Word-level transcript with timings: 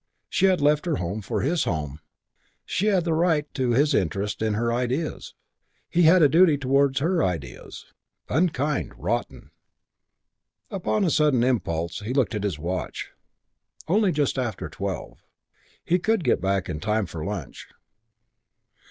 She 0.29 0.47
had 0.47 0.61
left 0.61 0.87
her 0.87 0.95
home 0.95 1.21
for 1.21 1.41
his 1.41 1.65
home. 1.65 1.99
She 2.65 2.87
had 2.87 3.05
a 3.05 3.13
right 3.13 3.45
to 3.53 3.73
his 3.73 3.93
interest 3.93 4.41
in 4.41 4.55
her 4.55 4.73
ideas. 4.73 5.35
He 5.91 6.01
had 6.09 6.23
a 6.23 6.27
duty 6.27 6.57
towards 6.57 6.97
her 7.01 7.23
ideas. 7.23 7.85
Unkind. 8.27 8.93
Rotten. 8.97 9.51
Upon 10.71 11.05
a 11.05 11.11
sudden 11.11 11.43
impulse 11.43 11.99
he 11.99 12.15
looked 12.15 12.33
at 12.33 12.43
his 12.43 12.57
watch. 12.57 13.11
Only 13.87 14.11
just 14.11 14.39
after 14.39 14.69
twelve. 14.69 15.21
He 15.85 15.99
could 15.99 16.23
get 16.23 16.41
back 16.41 16.67
in 16.67 16.79
time 16.79 17.05
for 17.05 17.23
lunch. 17.23 17.67